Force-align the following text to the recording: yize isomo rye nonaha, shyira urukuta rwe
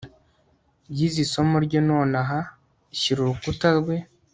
yize 0.95 1.19
isomo 1.25 1.55
rye 1.65 1.79
nonaha, 1.89 2.39
shyira 2.99 3.19
urukuta 3.21 3.67
rwe 3.79 3.95